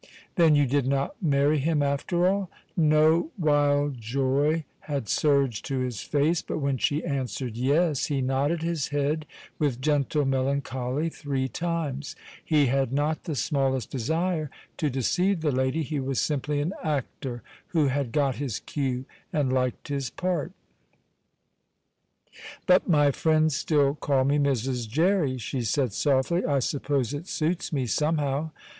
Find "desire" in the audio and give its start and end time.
13.91-14.49